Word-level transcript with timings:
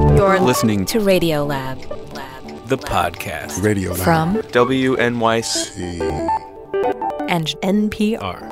You're 0.00 0.40
listening 0.40 0.86
to 0.86 1.00
Radio 1.00 1.44
Lab. 1.44 1.78
Lab. 2.14 2.68
The 2.68 2.78
podcast. 2.78 3.62
Radio 3.62 3.92
Lab. 3.92 4.00
From 4.00 4.36
WNYC 4.36 5.78
and 7.28 7.46
NPR. 7.62 8.50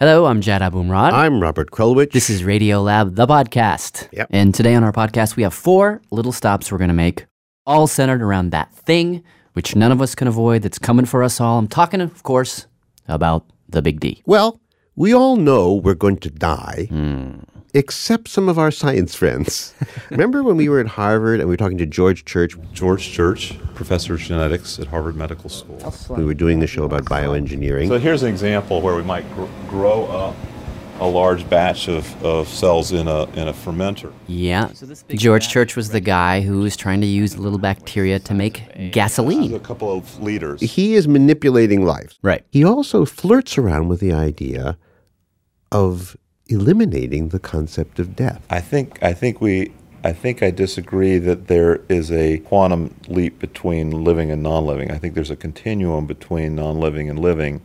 Hello, 0.00 0.26
I'm 0.26 0.40
Jad 0.40 0.62
Abumrad. 0.62 1.12
I'm 1.12 1.40
Robert 1.40 1.70
Krulwich. 1.70 2.10
This 2.12 2.28
is 2.28 2.42
Radio 2.42 2.82
Lab, 2.82 3.14
the 3.14 3.26
podcast. 3.26 4.08
Yep. 4.12 4.28
And 4.30 4.54
today 4.54 4.74
on 4.74 4.82
our 4.82 4.92
podcast, 4.92 5.36
we 5.36 5.42
have 5.44 5.54
four 5.54 6.02
little 6.10 6.32
stops 6.32 6.72
we're 6.72 6.78
going 6.78 6.88
to 6.88 6.94
make, 6.94 7.26
all 7.64 7.86
centered 7.86 8.22
around 8.22 8.50
that 8.50 8.74
thing 8.74 9.22
which 9.56 9.74
none 9.74 9.90
of 9.90 10.02
us 10.02 10.14
can 10.14 10.28
avoid 10.28 10.60
that's 10.60 10.78
coming 10.78 11.06
for 11.06 11.22
us 11.22 11.40
all. 11.40 11.58
I'm 11.58 11.66
talking, 11.66 12.02
of 12.02 12.22
course, 12.22 12.66
about 13.08 13.46
the 13.68 13.80
big 13.80 14.00
D. 14.00 14.22
Well, 14.26 14.60
we 14.96 15.14
all 15.14 15.36
know 15.36 15.72
we're 15.72 15.94
going 15.94 16.18
to 16.18 16.30
die, 16.30 16.88
hmm. 16.90 17.38
Except 17.76 18.28
some 18.28 18.48
of 18.48 18.58
our 18.58 18.70
science 18.70 19.14
friends. 19.14 19.74
Remember 20.10 20.42
when 20.42 20.56
we 20.56 20.68
were 20.68 20.80
at 20.80 20.86
Harvard 20.86 21.40
and 21.40 21.48
we 21.48 21.52
were 21.52 21.58
talking 21.58 21.78
to 21.78 21.86
George 21.86 22.24
Church? 22.24 22.56
George 22.72 23.10
Church, 23.12 23.54
professor 23.74 24.14
of 24.14 24.20
genetics 24.20 24.78
at 24.78 24.86
Harvard 24.86 25.14
Medical 25.14 25.50
School. 25.50 25.94
We 26.16 26.24
were 26.24 26.34
doing 26.34 26.60
the 26.60 26.66
show 26.66 26.84
about 26.84 27.04
bioengineering. 27.04 27.88
So 27.88 27.98
here's 27.98 28.22
an 28.22 28.30
example 28.30 28.80
where 28.80 28.96
we 28.96 29.02
might 29.02 29.30
gr- 29.34 29.44
grow 29.68 30.06
up 30.06 30.34
a 30.98 31.06
large 31.06 31.48
batch 31.50 31.88
of, 31.88 32.24
of 32.24 32.48
cells 32.48 32.90
in 32.90 33.06
a, 33.06 33.24
in 33.34 33.48
a 33.48 33.52
fermenter. 33.52 34.10
Yeah. 34.26 34.70
George 35.10 35.48
Church 35.50 35.76
was 35.76 35.90
the 35.90 36.00
guy 36.00 36.40
who 36.40 36.60
was 36.60 36.74
trying 36.74 37.02
to 37.02 37.06
use 37.06 37.36
little 37.36 37.58
bacteria 37.58 38.18
to 38.20 38.32
make 38.32 38.62
gasoline. 38.90 39.38
A 39.38 39.48
gasoline. 39.48 39.60
couple 39.60 39.92
of 39.92 40.18
liters. 40.22 40.62
he 40.62 40.94
is 40.94 41.06
manipulating 41.06 41.84
life. 41.84 42.18
Right. 42.22 42.46
He 42.50 42.64
also 42.64 43.04
flirts 43.04 43.58
around 43.58 43.88
with 43.88 44.00
the 44.00 44.14
idea 44.14 44.78
of 45.70 46.16
eliminating 46.48 47.28
the 47.30 47.38
concept 47.38 47.98
of 47.98 48.14
death. 48.16 48.40
I 48.50 48.60
think 48.60 49.02
I 49.02 49.12
think 49.12 49.40
we 49.40 49.72
I 50.04 50.12
think 50.12 50.42
I 50.42 50.50
disagree 50.50 51.18
that 51.18 51.48
there 51.48 51.80
is 51.88 52.12
a 52.12 52.38
quantum 52.38 52.94
leap 53.08 53.38
between 53.40 53.90
living 54.04 54.30
and 54.30 54.42
non-living. 54.42 54.90
I 54.90 54.98
think 54.98 55.14
there's 55.14 55.30
a 55.30 55.36
continuum 55.36 56.06
between 56.06 56.54
non-living 56.54 57.10
and 57.10 57.18
living, 57.18 57.60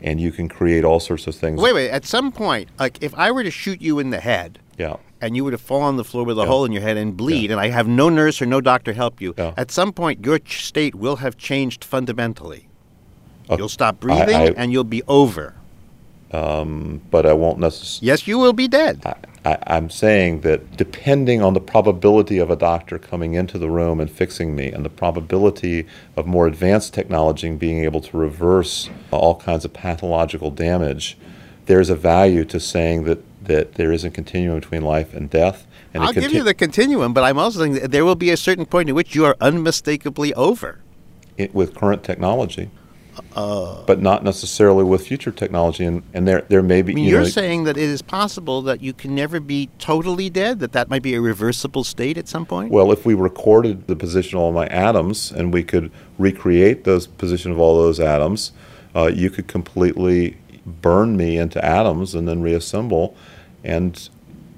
and 0.00 0.20
you 0.20 0.30
can 0.30 0.48
create 0.48 0.84
all 0.84 1.00
sorts 1.00 1.26
of 1.26 1.34
things. 1.34 1.60
Wait, 1.60 1.74
wait. 1.74 1.90
At 1.90 2.04
some 2.04 2.30
point, 2.30 2.68
like 2.78 3.02
if 3.02 3.12
I 3.14 3.32
were 3.32 3.42
to 3.42 3.50
shoot 3.50 3.82
you 3.82 3.98
in 3.98 4.10
the 4.10 4.20
head 4.20 4.60
Yeah. 4.78 4.96
and 5.20 5.34
you 5.34 5.44
were 5.44 5.50
to 5.50 5.58
fall 5.58 5.82
on 5.82 5.96
the 5.96 6.04
floor 6.04 6.24
with 6.24 6.38
a 6.38 6.42
Yeah. 6.42 6.46
hole 6.46 6.64
in 6.64 6.70
your 6.70 6.82
head 6.82 6.96
and 6.96 7.16
bleed, 7.16 7.50
and 7.50 7.58
I 7.58 7.68
have 7.70 7.88
no 7.88 8.08
nurse 8.08 8.40
or 8.40 8.46
no 8.46 8.60
doctor 8.60 8.92
help 8.92 9.20
you, 9.20 9.34
Yeah. 9.36 9.54
at 9.56 9.72
some 9.72 9.92
point 9.92 10.24
your 10.24 10.38
ch- 10.38 10.64
state 10.64 10.94
will 10.94 11.16
have 11.16 11.36
changed 11.36 11.82
fundamentally. 11.82 12.68
Uh, 13.48 13.56
You'll 13.58 13.68
stop 13.68 13.98
breathing 13.98 14.36
I- 14.36 14.54
and 14.56 14.70
you'll 14.70 14.84
be 14.84 15.02
over. 15.08 15.54
Um, 16.32 17.00
but 17.10 17.26
I 17.26 17.32
won't 17.32 17.58
necessarily. 17.58 18.06
Yes, 18.06 18.26
you 18.28 18.38
will 18.38 18.52
be 18.52 18.68
dead. 18.68 19.00
I, 19.04 19.14
I, 19.44 19.58
I'm 19.66 19.90
saying 19.90 20.42
that 20.42 20.76
depending 20.76 21.42
on 21.42 21.54
the 21.54 21.60
probability 21.60 22.38
of 22.38 22.50
a 22.50 22.56
doctor 22.56 22.98
coming 22.98 23.34
into 23.34 23.58
the 23.58 23.68
room 23.68 23.98
and 23.98 24.08
fixing 24.10 24.54
me, 24.54 24.70
and 24.70 24.84
the 24.84 24.90
probability 24.90 25.86
of 26.16 26.26
more 26.26 26.46
advanced 26.46 26.94
technology 26.94 27.50
being 27.50 27.82
able 27.82 28.00
to 28.02 28.16
reverse 28.16 28.90
all 29.10 29.34
kinds 29.34 29.64
of 29.64 29.72
pathological 29.72 30.50
damage, 30.52 31.16
there's 31.66 31.90
a 31.90 31.96
value 31.96 32.44
to 32.44 32.60
saying 32.60 33.04
that, 33.04 33.24
that 33.44 33.74
there 33.74 33.90
is 33.90 34.04
a 34.04 34.10
continuum 34.10 34.60
between 34.60 34.82
life 34.82 35.14
and 35.14 35.30
death. 35.30 35.66
And 35.92 36.04
I'll 36.04 36.12
give 36.12 36.32
you 36.32 36.44
the 36.44 36.54
continuum, 36.54 37.12
but 37.12 37.24
I'm 37.24 37.38
also 37.38 37.58
saying 37.58 37.72
that 37.72 37.90
there 37.90 38.04
will 38.04 38.14
be 38.14 38.30
a 38.30 38.36
certain 38.36 38.66
point 38.66 38.88
at 38.88 38.94
which 38.94 39.16
you 39.16 39.24
are 39.24 39.36
unmistakably 39.40 40.32
over. 40.34 40.78
it, 41.36 41.54
with 41.54 41.74
current 41.74 42.04
technology, 42.04 42.70
but 43.86 44.00
not 44.00 44.24
necessarily 44.24 44.84
with 44.84 45.06
future 45.06 45.30
technology. 45.30 45.84
And, 45.84 46.02
and 46.14 46.26
there, 46.26 46.42
there 46.48 46.62
may 46.62 46.82
be. 46.82 46.92
I 46.92 46.94
mean, 46.94 47.04
you 47.04 47.10
you're 47.10 47.20
know, 47.20 47.26
saying 47.28 47.64
that 47.64 47.76
it 47.76 47.82
is 47.82 48.02
possible 48.02 48.62
that 48.62 48.82
you 48.82 48.92
can 48.92 49.14
never 49.14 49.40
be 49.40 49.68
totally 49.78 50.30
dead, 50.30 50.60
that 50.60 50.72
that 50.72 50.88
might 50.88 51.02
be 51.02 51.14
a 51.14 51.20
reversible 51.20 51.84
state 51.84 52.18
at 52.18 52.28
some 52.28 52.46
point? 52.46 52.70
Well, 52.70 52.92
if 52.92 53.04
we 53.04 53.14
recorded 53.14 53.86
the 53.86 53.96
position 53.96 54.38
of 54.38 54.44
all 54.44 54.52
my 54.52 54.66
atoms 54.66 55.30
and 55.30 55.52
we 55.52 55.62
could 55.62 55.90
recreate 56.18 56.84
those 56.84 57.06
position 57.06 57.50
of 57.50 57.58
all 57.58 57.76
those 57.76 58.00
atoms, 58.00 58.52
uh, 58.94 59.06
you 59.06 59.30
could 59.30 59.48
completely 59.48 60.36
burn 60.66 61.16
me 61.16 61.36
into 61.36 61.64
atoms 61.64 62.14
and 62.14 62.28
then 62.28 62.42
reassemble. 62.42 63.16
And 63.64 64.08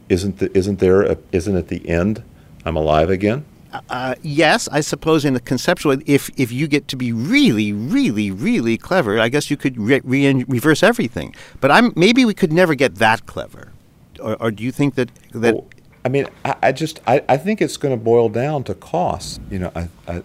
isn't 0.08 0.38
the, 0.38 0.56
isn't 0.56 0.78
there 0.78 1.02
a, 1.02 1.16
isn't 1.32 1.56
at 1.56 1.68
the 1.68 1.88
end 1.88 2.22
I'm 2.64 2.76
alive 2.76 3.10
again? 3.10 3.44
Uh, 3.88 4.15
yes, 4.22 4.69
I 4.69 4.81
suppose 4.81 5.25
in 5.25 5.34
the 5.34 5.41
conceptual, 5.41 5.97
if 6.06 6.31
if 6.37 6.53
you 6.53 6.66
get 6.69 6.88
to 6.88 6.97
be 6.97 7.12
really, 7.12 7.72
really, 7.72 8.31
really 8.31 8.77
clever, 8.77 9.19
I 9.19 9.28
guess 9.28 9.50
you 9.50 9.56
could 9.56 9.78
re- 9.78 10.00
re- 10.05 10.44
reverse 10.44 10.83
everything. 10.83 11.34
But 11.60 11.71
I'm 11.71 11.93
maybe 11.97 12.25
we 12.25 12.34
could 12.34 12.53
never 12.53 12.75
get 12.75 12.97
that 12.97 13.27
clever. 13.27 13.72
Or, 14.21 14.37
or 14.41 14.50
do 14.50 14.62
you 14.62 14.72
think 14.72 14.94
that 14.97 15.10
that 15.33 15.55
Well, 15.55 15.69
I 16.05 16.09
mean, 16.09 16.27
I, 16.44 16.56
I 16.62 16.72
just 16.72 17.00
I, 17.06 17.25
I 17.28 17.37
think 17.37 17.62
it's 17.62 17.77
going 17.77 17.97
to 17.97 18.03
boil 18.03 18.28
down 18.28 18.65
to 18.65 18.75
costs. 18.75 19.41
You 19.50 19.60
know, 19.60 19.72
I, 19.75 19.89
I, 20.06 20.22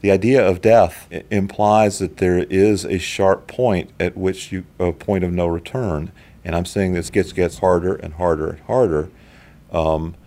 the 0.00 0.10
idea 0.10 0.46
of 0.46 0.60
death 0.60 1.08
implies 1.30 1.98
that 1.98 2.16
there 2.16 2.38
is 2.38 2.84
a 2.84 2.98
sharp 2.98 3.46
point 3.46 3.90
at 4.00 4.16
which 4.16 4.52
you 4.52 4.64
a 4.78 4.92
point 4.92 5.22
of 5.22 5.32
no 5.32 5.46
return, 5.46 6.12
and 6.44 6.56
I'm 6.56 6.64
saying 6.64 6.94
this 6.94 7.10
gets 7.10 7.32
gets 7.32 7.58
harder 7.58 7.94
and 7.94 8.14
harder 8.14 8.50
and 8.50 8.60
harder. 8.60 9.10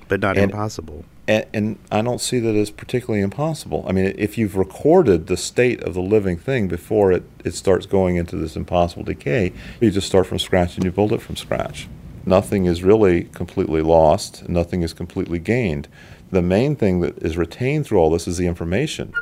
but 0.07 0.19
not 0.19 0.37
and- 0.37 0.51
impossible? 0.51 1.03
And, 1.27 1.45
and 1.53 1.79
I 1.91 2.01
don't 2.01 2.21
see 2.21 2.39
that 2.39 2.55
as 2.55 2.69
particularly 2.69 3.21
impossible. 3.21 3.83
I 3.87 3.91
mean, 3.91 4.13
if 4.17 4.37
you've 4.37 4.55
recorded 4.55 5.27
the 5.27 5.37
state 5.37 5.81
of 5.83 5.95
the 5.95 6.01
living 6.01 6.37
thing 6.37 6.67
before 6.67 7.11
it, 7.11 7.23
it 7.43 7.55
starts 7.55 7.85
going 7.85 8.15
into 8.15 8.35
this 8.35 8.55
impossible 8.55 9.03
decay, 9.03 9.51
you 9.81 9.89
just 9.89 10.07
start 10.07 10.27
from 10.27 10.37
scratch 10.37 10.75
and 10.75 10.85
you 10.85 10.91
build 10.91 11.13
it 11.13 11.21
from 11.21 11.35
scratch. 11.35 11.87
Nothing 12.27 12.65
is 12.65 12.83
really 12.83 13.25
completely 13.25 13.81
lost, 13.81 14.47
nothing 14.49 14.81
is 14.81 14.93
completely 14.93 15.39
gained. 15.39 15.87
The 16.31 16.41
main 16.41 16.75
thing 16.75 17.01
that 17.01 17.17
is 17.19 17.37
retained 17.37 17.85
through 17.85 17.99
all 17.99 18.09
this 18.09 18.27
is 18.27 18.37
the 18.37 18.47
information. 18.47 19.13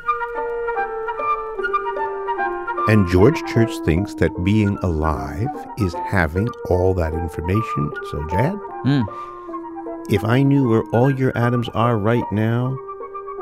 And 2.86 3.08
George 3.08 3.42
Church 3.46 3.70
thinks 3.86 4.14
that 4.16 4.44
being 4.44 4.76
alive 4.82 5.48
is 5.78 5.94
having 6.06 6.48
all 6.68 6.92
that 6.94 7.14
information. 7.14 7.90
So, 8.10 8.26
Jad, 8.28 8.52
hmm. 8.82 9.02
If 10.10 10.24
I 10.24 10.42
knew 10.42 10.68
where 10.68 10.82
all 10.92 11.10
your 11.10 11.36
atoms 11.36 11.68
are 11.70 11.96
right 11.96 12.24
now, 12.30 12.76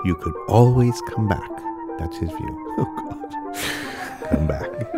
you 0.05 0.15
could 0.15 0.35
always 0.49 1.01
come 1.09 1.29
back. 1.29 1.51
That's 1.99 2.17
his 2.19 2.31
view. 2.31 2.59
Oh, 2.79 2.85
God. 2.97 4.31
Come 4.31 4.47
back. 4.47 4.71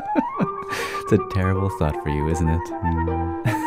It's 1.03 1.13
a 1.13 1.19
terrible 1.35 1.69
thought 1.79 2.03
for 2.03 2.09
you, 2.09 2.29
isn't 2.31 2.49
it? 2.49 3.65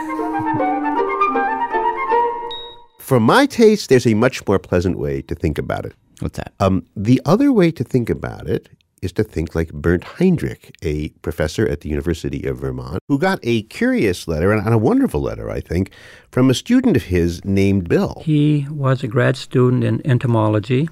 For 2.98 3.20
my 3.20 3.46
taste, 3.46 3.90
there's 3.90 4.08
a 4.08 4.16
much 4.16 4.46
more 4.48 4.58
pleasant 4.58 4.98
way 4.98 5.22
to 5.22 5.36
think 5.36 5.60
about 5.60 5.86
it. 5.86 5.94
What's 6.20 6.38
that? 6.38 6.54
Um, 6.60 6.88
the 6.96 7.22
other 7.26 7.52
way 7.52 7.70
to 7.72 7.84
think 7.84 8.10
about 8.10 8.50
it 8.50 8.70
is 9.02 9.12
to 9.14 9.24
think 9.24 9.56
like 9.56 9.72
Bernd 9.74 10.04
Heinrich, 10.04 10.76
a 10.82 11.10
professor 11.22 11.68
at 11.68 11.82
the 11.82 11.90
University 11.90 12.46
of 12.46 12.58
Vermont, 12.58 13.00
who 13.08 13.20
got 13.20 13.40
a 13.44 13.64
curious 13.64 14.28
letter, 14.28 14.52
and 14.52 14.74
a 14.74 14.78
wonderful 14.78 15.22
letter, 15.22 15.50
I 15.50 15.60
think, 15.60 15.92
from 16.32 16.50
a 16.50 16.54
student 16.54 16.98
of 16.98 17.04
his 17.04 17.44
named 17.46 17.90
Bill. 17.90 18.22
He 18.26 18.68
was 18.70 19.04
a 19.04 19.08
grad 19.08 19.38
student 19.38 19.84
in 19.84 20.06
entomology 20.06 20.90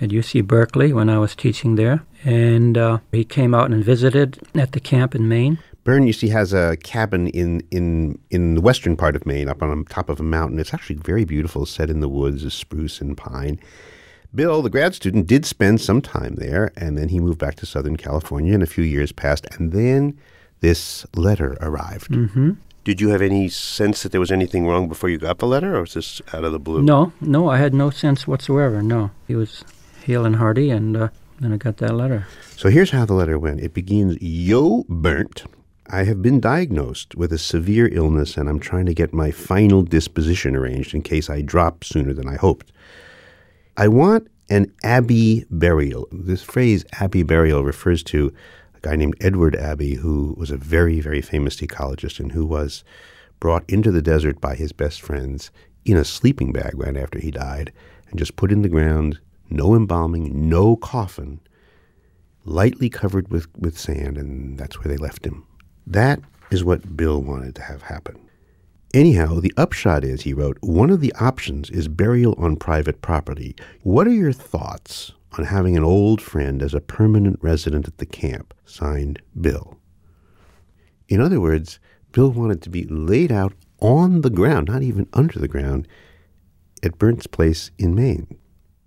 at 0.00 0.10
UC 0.10 0.46
Berkeley 0.46 0.92
when 0.92 1.08
I 1.08 1.18
was 1.18 1.34
teaching 1.34 1.76
there, 1.76 2.04
and 2.24 2.76
uh, 2.76 2.98
he 3.12 3.24
came 3.24 3.54
out 3.54 3.70
and 3.70 3.84
visited 3.84 4.38
at 4.54 4.72
the 4.72 4.80
camp 4.80 5.14
in 5.14 5.28
Maine. 5.28 5.58
Bernd, 5.84 6.06
you 6.06 6.12
see, 6.12 6.28
has 6.28 6.52
a 6.52 6.76
cabin 6.82 7.28
in, 7.28 7.62
in, 7.70 8.18
in 8.30 8.54
the 8.54 8.60
western 8.60 8.96
part 8.96 9.16
of 9.16 9.24
Maine, 9.24 9.48
up 9.48 9.62
on 9.62 9.84
top 9.86 10.10
of 10.10 10.20
a 10.20 10.22
mountain. 10.22 10.58
It's 10.58 10.74
actually 10.74 10.96
very 10.96 11.24
beautiful, 11.24 11.64
set 11.64 11.88
in 11.88 12.00
the 12.00 12.08
woods 12.08 12.44
of 12.44 12.52
spruce 12.52 13.00
and 13.00 13.16
pine. 13.16 13.58
Bill, 14.34 14.60
the 14.62 14.70
grad 14.70 14.94
student, 14.94 15.26
did 15.26 15.46
spend 15.46 15.80
some 15.80 16.00
time 16.02 16.34
there, 16.36 16.70
and 16.76 16.98
then 16.98 17.08
he 17.08 17.18
moved 17.18 17.38
back 17.38 17.54
to 17.56 17.66
Southern 17.66 17.96
California, 17.96 18.54
and 18.54 18.62
a 18.62 18.66
few 18.66 18.84
years 18.84 19.10
passed, 19.12 19.46
and 19.56 19.72
then 19.72 20.18
this 20.60 21.06
letter 21.16 21.56
arrived. 21.60 22.14
hmm 22.14 22.52
Did 22.84 23.00
you 23.00 23.08
have 23.08 23.22
any 23.22 23.48
sense 23.48 24.02
that 24.02 24.12
there 24.12 24.20
was 24.20 24.30
anything 24.32 24.66
wrong 24.66 24.88
before 24.88 25.08
you 25.08 25.18
got 25.18 25.38
the 25.38 25.46
letter, 25.46 25.76
or 25.76 25.80
was 25.82 25.94
this 25.94 26.20
out 26.32 26.44
of 26.44 26.52
the 26.52 26.58
blue? 26.58 26.82
No, 26.82 27.12
no, 27.20 27.48
I 27.48 27.56
had 27.58 27.72
no 27.72 27.90
sense 27.90 28.26
whatsoever. 28.26 28.82
No, 28.82 29.10
he 29.26 29.34
was 29.34 29.64
hale 30.04 30.24
and 30.26 30.36
hearty, 30.36 30.70
and 30.70 30.96
uh, 30.96 31.08
then 31.40 31.52
I 31.52 31.56
got 31.56 31.78
that 31.78 31.94
letter. 31.94 32.26
So 32.56 32.68
here's 32.68 32.90
how 32.90 33.04
the 33.04 33.14
letter 33.14 33.38
went. 33.38 33.60
It 33.60 33.72
begins, 33.72 34.18
Yo, 34.20 34.84
Bernd, 34.88 35.44
I 35.90 36.04
have 36.04 36.20
been 36.20 36.40
diagnosed 36.40 37.14
with 37.14 37.32
a 37.32 37.38
severe 37.38 37.88
illness 37.92 38.36
and 38.36 38.48
I'm 38.48 38.60
trying 38.60 38.84
to 38.86 38.94
get 38.94 39.14
my 39.14 39.30
final 39.30 39.82
disposition 39.82 40.54
arranged 40.54 40.94
in 40.94 41.00
case 41.02 41.30
I 41.30 41.40
drop 41.40 41.82
sooner 41.82 42.12
than 42.12 42.28
I 42.28 42.36
hoped. 42.36 42.72
I 43.78 43.86
want 43.86 44.26
an 44.50 44.74
Abbey 44.82 45.44
burial. 45.52 46.08
This 46.10 46.42
phrase, 46.42 46.84
Abbey 46.94 47.22
burial, 47.22 47.62
refers 47.62 48.02
to 48.04 48.34
a 48.74 48.80
guy 48.80 48.96
named 48.96 49.14
Edward 49.20 49.54
Abbey, 49.54 49.94
who 49.94 50.34
was 50.36 50.50
a 50.50 50.56
very, 50.56 50.98
very 50.98 51.22
famous 51.22 51.60
ecologist 51.60 52.18
and 52.18 52.32
who 52.32 52.44
was 52.44 52.82
brought 53.38 53.62
into 53.70 53.92
the 53.92 54.02
desert 54.02 54.40
by 54.40 54.56
his 54.56 54.72
best 54.72 55.00
friends 55.00 55.52
in 55.84 55.96
a 55.96 56.04
sleeping 56.04 56.50
bag 56.50 56.72
right 56.74 56.96
after 56.96 57.20
he 57.20 57.30
died 57.30 57.72
and 58.10 58.18
just 58.18 58.34
put 58.34 58.50
in 58.50 58.62
the 58.62 58.68
ground, 58.68 59.20
no 59.48 59.76
embalming, 59.76 60.48
no 60.48 60.74
coffin, 60.74 61.38
lightly 62.44 62.88
covered 62.88 63.30
with, 63.30 63.46
with 63.56 63.78
sand, 63.78 64.18
and 64.18 64.58
that's 64.58 64.80
where 64.80 64.92
they 64.92 65.00
left 65.00 65.24
him. 65.24 65.46
That 65.86 66.18
is 66.50 66.64
what 66.64 66.96
Bill 66.96 67.22
wanted 67.22 67.54
to 67.54 67.62
have 67.62 67.82
happen. 67.82 68.27
Anyhow, 68.94 69.40
the 69.40 69.52
upshot 69.56 70.02
is, 70.02 70.22
he 70.22 70.32
wrote, 70.32 70.56
one 70.62 70.88
of 70.88 71.00
the 71.00 71.12
options 71.20 71.68
is 71.68 71.88
burial 71.88 72.34
on 72.38 72.56
private 72.56 73.02
property. 73.02 73.54
What 73.82 74.06
are 74.06 74.12
your 74.12 74.32
thoughts 74.32 75.12
on 75.36 75.44
having 75.44 75.76
an 75.76 75.84
old 75.84 76.22
friend 76.22 76.62
as 76.62 76.72
a 76.72 76.80
permanent 76.80 77.38
resident 77.42 77.86
at 77.86 77.98
the 77.98 78.06
camp? 78.06 78.54
Signed, 78.64 79.20
Bill. 79.38 79.76
In 81.08 81.20
other 81.20 81.40
words, 81.40 81.78
Bill 82.12 82.30
wanted 82.30 82.62
to 82.62 82.70
be 82.70 82.84
laid 82.84 83.30
out 83.30 83.52
on 83.80 84.22
the 84.22 84.30
ground, 84.30 84.68
not 84.68 84.82
even 84.82 85.06
under 85.12 85.38
the 85.38 85.48
ground, 85.48 85.86
at 86.82 86.98
Bernd's 86.98 87.26
place 87.26 87.70
in 87.78 87.94
Maine. 87.94 88.38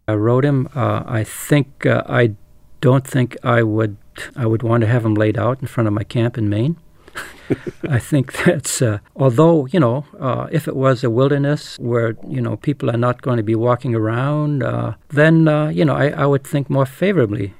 I 0.07 0.13
wrote 0.13 0.45
him. 0.45 0.67
Uh, 0.75 1.03
I 1.05 1.23
think 1.23 1.85
uh, 1.85 2.03
I 2.07 2.35
don't 2.81 3.05
think 3.05 3.37
I 3.43 3.63
would. 3.63 3.97
I 4.35 4.45
would 4.45 4.63
want 4.63 4.81
to 4.81 4.87
have 4.87 5.05
him 5.05 5.13
laid 5.13 5.37
out 5.37 5.61
in 5.61 5.67
front 5.67 5.87
of 5.87 5.93
my 5.93 6.03
camp 6.03 6.37
in 6.37 6.49
Maine. 6.49 6.77
I 7.89 7.99
think 7.99 8.33
that's, 8.45 8.81
uh, 8.81 8.99
although, 9.15 9.65
you 9.67 9.79
know, 9.79 10.05
uh, 10.19 10.47
if 10.51 10.67
it 10.67 10.75
was 10.75 11.03
a 11.03 11.09
wilderness 11.09 11.77
where, 11.79 12.15
you 12.27 12.41
know, 12.41 12.57
people 12.57 12.89
are 12.89 12.97
not 12.97 13.21
going 13.21 13.37
to 13.37 13.43
be 13.43 13.55
walking 13.55 13.95
around, 13.95 14.63
uh, 14.63 14.95
then, 15.09 15.47
uh, 15.47 15.69
you 15.69 15.85
know, 15.85 15.95
I, 15.95 16.09
I 16.09 16.25
would 16.25 16.45
think 16.45 16.69
more 16.69 16.85
favorably 16.85 17.53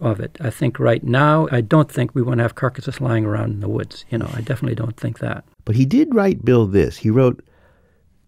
of 0.00 0.20
it. 0.20 0.36
I 0.40 0.50
think 0.50 0.78
right 0.78 1.02
now, 1.02 1.48
I 1.50 1.60
don't 1.60 1.90
think 1.90 2.14
we 2.14 2.22
want 2.22 2.38
to 2.38 2.42
have 2.42 2.54
carcasses 2.54 3.00
lying 3.00 3.24
around 3.24 3.50
in 3.52 3.60
the 3.60 3.68
woods. 3.68 4.04
You 4.10 4.18
know, 4.18 4.30
I 4.34 4.40
definitely 4.40 4.76
don't 4.76 4.96
think 4.96 5.18
that. 5.18 5.44
But 5.64 5.76
he 5.76 5.84
did 5.84 6.14
write 6.14 6.44
Bill 6.44 6.66
this. 6.66 6.98
He 6.98 7.10
wrote, 7.10 7.42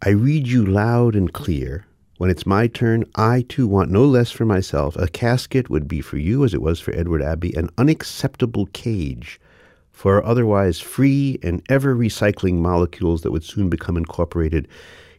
I 0.02 0.10
read 0.10 0.46
you 0.46 0.64
loud 0.64 1.14
and 1.14 1.32
clear. 1.32 1.86
When 2.18 2.30
it's 2.30 2.46
my 2.46 2.66
turn, 2.66 3.04
I 3.14 3.44
too 3.46 3.66
want 3.66 3.90
no 3.90 4.04
less 4.04 4.30
for 4.30 4.46
myself. 4.46 4.96
A 4.96 5.06
casket 5.06 5.68
would 5.68 5.86
be 5.86 6.00
for 6.00 6.16
you, 6.16 6.44
as 6.44 6.54
it 6.54 6.62
was 6.62 6.80
for 6.80 6.94
Edward 6.94 7.22
Abbey, 7.22 7.52
an 7.54 7.68
unacceptable 7.76 8.66
cage 8.72 9.38
for 9.96 10.22
otherwise 10.26 10.78
free 10.78 11.38
and 11.42 11.62
ever 11.70 11.96
recycling 11.96 12.56
molecules 12.58 13.22
that 13.22 13.30
would 13.32 13.42
soon 13.42 13.70
become 13.70 13.96
incorporated 13.96 14.68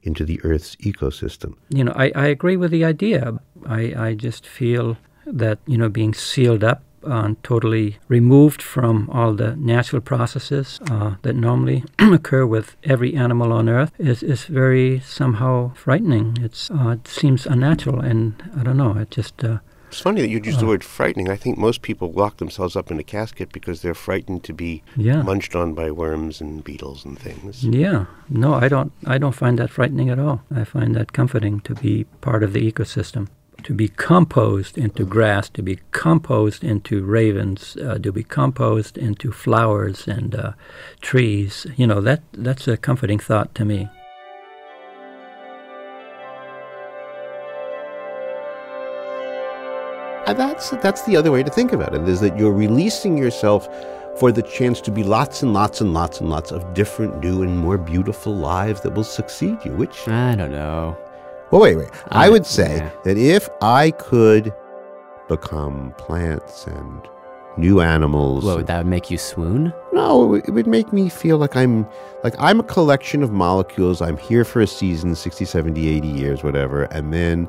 into 0.03 0.23
the 0.23 0.39
Earth's 0.43 0.75
ecosystem. 0.75 1.55
You 1.69 1.83
know, 1.85 1.93
I, 1.95 2.11
I 2.13 2.27
agree 2.27 2.57
with 2.57 2.69
the 2.69 2.85
idea. 2.85 3.39
I, 3.65 3.81
I 3.97 4.13
just 4.13 4.45
feel 4.45 4.95
that, 5.25 5.57
you 5.65 5.79
know, 5.79 5.89
being 5.89 6.13
sealed 6.13 6.63
up 6.63 6.83
and 7.01 7.43
totally 7.43 7.97
removed 8.07 8.61
from 8.61 9.09
all 9.11 9.33
the 9.33 9.55
natural 9.55 9.99
processes 9.99 10.79
uh, 10.91 11.15
that 11.23 11.35
normally 11.35 11.83
occur 11.99 12.45
with 12.45 12.75
every 12.83 13.15
animal 13.15 13.51
on 13.51 13.67
Earth 13.67 13.91
is, 13.97 14.21
is 14.21 14.45
very 14.45 14.99
somehow 14.99 15.73
frightening. 15.73 16.37
It's, 16.39 16.69
uh, 16.69 16.89
it 16.89 17.07
seems 17.07 17.47
unnatural, 17.47 17.99
and 17.99 18.35
I 18.55 18.61
don't 18.61 18.77
know, 18.77 18.95
it 18.95 19.09
just. 19.09 19.43
Uh, 19.43 19.57
it's 19.97 20.03
funny 20.03 20.21
that 20.21 20.29
you 20.29 20.39
used 20.39 20.59
the 20.59 20.67
word 20.67 20.83
frightening. 20.83 21.27
I 21.27 21.35
think 21.35 21.57
most 21.57 21.81
people 21.81 22.11
lock 22.11 22.37
themselves 22.37 22.75
up 22.75 22.91
in 22.91 22.99
a 22.99 23.03
casket 23.03 23.51
because 23.51 23.81
they're 23.81 23.95
frightened 23.95 24.43
to 24.43 24.53
be 24.53 24.83
Yeah. 24.95 25.23
munched 25.23 25.55
on 25.55 25.73
by 25.73 25.89
worms 25.89 26.39
and 26.39 26.63
beetles 26.63 27.03
and 27.03 27.17
things. 27.17 27.63
Yeah, 27.63 28.05
no, 28.29 28.53
I 28.53 28.67
don't. 28.67 28.91
I 29.07 29.17
don't 29.17 29.33
find 29.33 29.57
that 29.57 29.71
frightening 29.71 30.11
at 30.11 30.19
all. 30.19 30.43
I 30.55 30.65
find 30.65 30.93
that 30.95 31.13
comforting 31.13 31.61
to 31.61 31.73
be 31.73 32.03
part 32.21 32.43
of 32.43 32.53
the 32.53 32.71
ecosystem, 32.71 33.25
to 33.63 33.73
be 33.73 33.87
composed 33.87 34.77
into 34.77 35.03
grass, 35.03 35.49
to 35.49 35.63
be 35.63 35.79
composed 35.89 36.63
into 36.63 37.03
ravens, 37.03 37.75
uh, 37.77 37.97
to 37.97 38.11
be 38.11 38.21
composed 38.21 38.99
into 38.99 39.31
flowers 39.31 40.07
and 40.07 40.35
uh, 40.35 40.51
trees. 41.01 41.65
You 41.75 41.87
know 41.87 42.01
that 42.01 42.21
that's 42.33 42.67
a 42.67 42.77
comforting 42.77 43.17
thought 43.17 43.55
to 43.55 43.65
me. 43.65 43.89
That's 50.33 50.69
that's 50.81 51.03
the 51.03 51.15
other 51.15 51.31
way 51.31 51.43
to 51.43 51.49
think 51.51 51.71
about 51.73 51.93
it 51.93 52.07
is 52.07 52.19
that 52.21 52.37
you're 52.37 52.51
releasing 52.53 53.17
yourself 53.17 53.67
for 54.19 54.31
the 54.31 54.41
chance 54.41 54.81
to 54.81 54.91
be 54.91 55.03
lots 55.03 55.43
and 55.43 55.53
lots 55.53 55.79
and 55.81 55.93
lots 55.93 56.19
and 56.21 56.29
lots 56.29 56.51
of 56.51 56.73
different 56.73 57.19
new 57.23 57.43
and 57.43 57.57
more 57.57 57.77
beautiful 57.77 58.35
lives 58.35 58.81
that 58.81 58.93
will 58.93 59.03
succeed 59.03 59.57
you 59.63 59.71
which 59.73 60.07
I 60.07 60.35
don't 60.35 60.51
know. 60.51 60.97
well 61.51 61.61
wait 61.61 61.75
wait 61.77 61.89
i 62.09 62.27
Uh, 62.27 62.31
would 62.31 62.45
say 62.45 62.77
yeah. 62.77 62.89
that 63.03 63.17
if 63.17 63.47
i 63.61 63.91
could 63.91 64.53
become 65.27 65.93
plants 65.97 66.65
and 66.67 67.01
new 67.57 67.81
animals 67.81 68.43
What, 68.45 68.57
would 68.57 68.67
that 68.67 68.85
make 68.85 69.09
you 69.11 69.17
swoon? 69.17 69.73
no 69.93 70.23
it 70.23 70.27
would- 70.27 70.47
it 70.47 70.51
would 70.51 70.67
make 70.67 70.91
me 70.93 71.09
feel 71.09 71.37
like 71.37 71.55
i'm 71.55 71.87
like 72.23 72.35
i'm 72.39 72.59
a 72.59 72.63
collection 72.63 73.23
of 73.23 73.31
molecules 73.31 74.01
i'm 74.01 74.17
here 74.17 74.43
for 74.43 74.61
a 74.61 74.67
season 74.67 75.15
60 75.15 75.45
70 75.45 75.87
80 75.87 76.07
years 76.07 76.43
whatever 76.43 76.83
and 76.85 77.13
then 77.13 77.47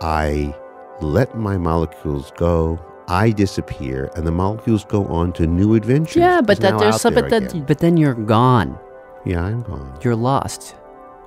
i 0.00 0.54
let 1.00 1.36
my 1.36 1.56
molecules 1.56 2.32
go 2.36 2.78
i 3.08 3.30
disappear 3.30 4.10
and 4.16 4.26
the 4.26 4.30
molecules 4.32 4.84
go 4.84 5.06
on 5.06 5.32
to 5.32 5.46
new 5.46 5.74
adventures 5.74 6.16
Yeah, 6.16 6.40
but 6.40 6.60
that 6.60 6.78
there's 6.78 6.94
out 6.96 7.00
some, 7.00 7.14
there 7.14 7.22
but 7.28 7.30
then 7.30 7.64
but 7.64 7.78
then 7.78 7.96
you're 7.96 8.14
gone. 8.14 8.78
yeah 9.24 9.42
i'm 9.44 9.62
gone 9.62 9.96
You're 10.02 10.16
lost. 10.16 10.74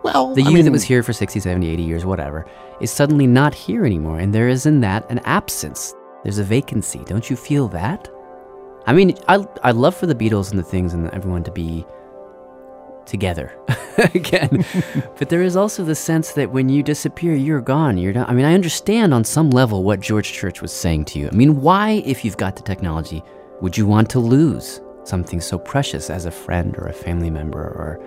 well 0.04 0.34
The 0.36 0.44
I 0.44 0.50
you 0.50 0.56
mean, 0.56 0.66
that 0.66 0.72
was 0.72 0.84
here 0.84 1.04
for 1.04 1.14
60, 1.14 1.40
70, 1.40 1.70
80 1.70 1.84
years, 1.84 2.06
whatever, 2.06 2.46
is 2.80 2.92
suddenly 2.92 3.28
not 3.28 3.54
here 3.54 3.86
anymore, 3.86 4.20
and 4.20 4.34
there 4.34 4.50
is 4.50 4.66
in 4.66 4.82
that 4.82 5.10
an 5.12 5.20
absence. 5.26 5.94
There's 6.24 6.40
a 6.40 6.44
vacancy. 6.44 7.00
Don't 7.06 7.30
you 7.30 7.36
feel 7.36 7.68
that? 7.70 8.10
I 8.88 8.94
mean, 8.94 9.16
I 9.28 9.46
I 9.64 9.72
love 9.72 9.96
for 9.96 10.08
the 10.08 10.16
Beatles 10.16 10.50
and 10.52 10.58
the 10.60 10.64
things 10.74 10.94
and 10.94 11.10
everyone 11.12 11.44
to 11.44 11.52
be 11.52 11.86
together 13.06 13.58
again, 14.14 14.66
but 15.18 15.30
there 15.30 15.42
is 15.42 15.56
also 15.56 15.84
the 15.84 15.96
sense 15.96 16.34
that 16.34 16.52
when 16.52 16.70
you 16.70 16.84
disappear, 16.84 17.34
you're 17.34 17.62
gone. 17.62 17.98
You're 17.98 18.14
not. 18.14 18.30
I 18.30 18.34
mean, 18.34 18.46
I 18.46 18.54
understand 18.54 19.14
on 19.14 19.24
some 19.24 19.50
level 19.50 19.84
what 19.84 20.00
George 20.00 20.32
Church 20.32 20.62
was 20.62 20.72
saying 20.72 21.06
to 21.06 21.20
you. 21.20 21.28
I 21.28 21.36
mean, 21.36 21.62
why, 21.62 22.04
if 22.06 22.24
you've 22.24 22.38
got 22.38 22.56
the 22.56 22.64
technology, 22.64 23.24
would 23.62 23.78
you 23.78 23.86
want 23.86 24.10
to 24.12 24.20
lose 24.20 24.82
something 25.04 25.42
so 25.42 25.58
precious 25.58 26.10
as 26.10 26.26
a 26.26 26.32
friend 26.32 26.76
or 26.78 26.88
a 26.88 26.94
family 26.94 27.30
member 27.30 27.62
or 27.62 28.00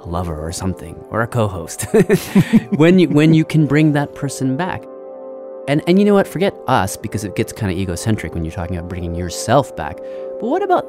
a 0.00 0.08
lover 0.08 0.44
or 0.44 0.52
something 0.52 0.94
or 1.10 1.22
a 1.22 1.26
co-host 1.26 1.82
when 2.76 2.98
you 2.98 3.08
when 3.08 3.32
you 3.32 3.44
can 3.44 3.66
bring 3.66 3.92
that 3.92 4.14
person 4.14 4.56
back 4.56 4.82
and 5.68 5.82
and 5.86 5.98
you 5.98 6.04
know 6.04 6.14
what 6.14 6.26
forget 6.26 6.54
us 6.66 6.96
because 6.96 7.22
it 7.22 7.36
gets 7.36 7.52
kind 7.52 7.70
of 7.70 7.78
egocentric 7.78 8.34
when 8.34 8.44
you're 8.44 8.52
talking 8.52 8.76
about 8.76 8.88
bringing 8.88 9.14
yourself 9.14 9.74
back 9.76 9.96
but 9.96 10.42
what 10.42 10.62
about 10.62 10.84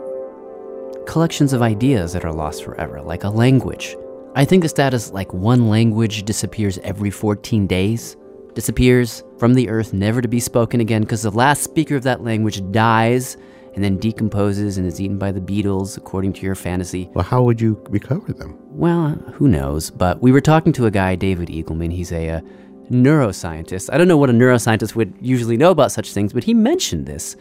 collections 1.05 1.53
of 1.53 1.61
ideas 1.61 2.13
that 2.13 2.25
are 2.25 2.33
lost 2.33 2.63
forever 2.63 3.01
like 3.01 3.23
a 3.23 3.29
language 3.29 3.95
i 4.35 4.45
think 4.45 4.63
the 4.63 4.69
status 4.69 5.11
like 5.11 5.33
one 5.33 5.69
language 5.69 6.23
disappears 6.23 6.77
every 6.79 7.09
14 7.09 7.67
days 7.67 8.15
disappears 8.53 9.23
from 9.37 9.53
the 9.53 9.69
earth 9.69 9.93
never 9.93 10.21
to 10.21 10.27
be 10.27 10.39
spoken 10.39 10.79
again 10.79 11.01
because 11.01 11.23
the 11.23 11.31
last 11.31 11.63
speaker 11.63 11.95
of 11.95 12.03
that 12.03 12.23
language 12.23 12.61
dies 12.71 13.37
and 13.75 13.83
then 13.83 13.97
decomposes 13.97 14.77
and 14.77 14.85
is 14.85 15.01
eaten 15.01 15.17
by 15.17 15.31
the 15.31 15.41
beetles 15.41 15.97
according 15.97 16.31
to 16.33 16.41
your 16.41 16.55
fantasy 16.55 17.09
well 17.13 17.23
how 17.23 17.41
would 17.41 17.59
you 17.59 17.81
recover 17.89 18.31
them 18.33 18.57
well, 18.75 19.09
who 19.33 19.47
knows? 19.47 19.91
But 19.91 20.19
we 20.23 20.31
were 20.31 20.41
talking 20.41 20.73
to 20.73 20.87
a 20.87 20.91
guy, 20.91 21.13
David 21.15 21.49
Eagleman. 21.49 21.93
He's 21.93 22.11
a, 22.11 22.27
uh 22.29 22.41
neuroscientist. 22.89 23.89
I 23.91 23.97
don't 23.97 24.07
know 24.07 24.17
what 24.17 24.29
a 24.29 24.33
neuroscientist 24.33 24.95
would 24.95 25.13
usually 25.21 25.57
know 25.57 25.71
about 25.71 25.91
such 25.91 26.13
things, 26.13 26.33
but 26.33 26.43
he 26.43 26.53
mentioned 26.53 27.05
this 27.05 27.35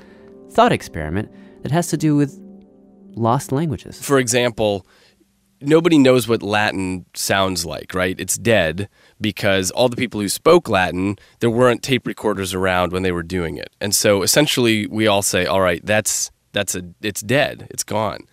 thought 0.51 0.73
experiment 0.73 1.31
that 1.63 1.73
has 1.73 1.89
to 1.89 1.97
do 1.97 2.17
with 2.17 2.41
lost 3.15 3.53
languages. 3.53 4.01
For 4.01 4.19
example, 4.19 4.87
nobody 5.61 5.99
knows 5.99 6.29
what 6.29 6.43
Latin 6.43 7.07
sounds 7.15 7.65
like, 7.65 7.95
right? 7.95 8.19
It's 8.19 8.37
dead 8.37 8.89
because 9.21 9.71
all 9.71 9.89
the 9.89 9.97
people 9.97 10.21
who 10.21 10.29
spoke 10.29 10.69
Latin, 10.69 11.17
there 11.41 11.51
weren't 11.51 11.83
tape 11.83 12.07
recorders 12.07 12.55
around 12.55 12.93
when 12.93 13.03
they 13.03 13.13
were 13.13 13.23
doing 13.23 13.57
it. 13.57 13.71
And 13.81 13.95
so 13.95 14.23
essentially 14.23 14.87
we 14.87 15.07
all 15.07 15.23
say, 15.23 15.47
all 15.47 15.61
right, 15.61 15.85
that's 15.85 16.31
that's 16.53 16.75
a 16.75 16.83
it's 17.01 17.23
dead. 17.23 17.67
It's 17.71 17.85
gone. 17.85 18.27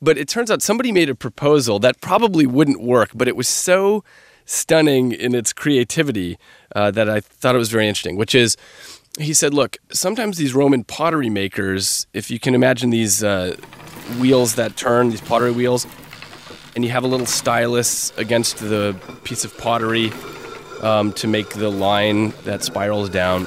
But 0.00 0.16
it 0.16 0.28
turns 0.28 0.50
out 0.50 0.62
somebody 0.62 0.92
made 0.92 1.10
a 1.10 1.14
proposal 1.14 1.78
that 1.80 2.00
probably 2.00 2.46
wouldn't 2.46 2.80
work, 2.82 3.10
but 3.14 3.28
it 3.28 3.36
was 3.36 3.48
so 3.48 4.02
stunning 4.46 5.12
in 5.12 5.34
its 5.34 5.52
creativity 5.52 6.38
uh, 6.74 6.90
that 6.92 7.10
I 7.10 7.20
thought 7.20 7.54
it 7.54 7.58
was 7.58 7.70
very 7.70 7.88
interesting, 7.88 8.16
which 8.16 8.34
is 8.34 8.56
he 9.18 9.32
said, 9.32 9.54
look, 9.54 9.78
sometimes 9.90 10.36
these 10.36 10.54
Roman 10.54 10.84
pottery 10.84 11.30
makers, 11.30 12.06
if 12.12 12.30
you 12.30 12.38
can 12.38 12.54
imagine 12.54 12.90
these 12.90 13.24
uh, 13.24 13.56
wheels 14.18 14.54
that 14.56 14.76
turn, 14.76 15.10
these 15.10 15.20
pottery 15.20 15.52
wheels, 15.52 15.86
and 16.74 16.84
you 16.84 16.90
have 16.90 17.04
a 17.04 17.06
little 17.06 17.26
stylus 17.26 18.16
against 18.18 18.58
the 18.58 18.94
piece 19.24 19.44
of 19.44 19.56
pottery 19.56 20.12
um, 20.82 21.12
to 21.14 21.26
make 21.26 21.50
the 21.50 21.70
line 21.70 22.30
that 22.44 22.62
spirals 22.62 23.08
down. 23.08 23.46